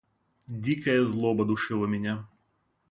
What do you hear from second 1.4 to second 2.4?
душила меня.